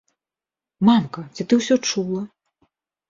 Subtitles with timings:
[0.89, 2.21] Мамка, ці ты ўсё чула?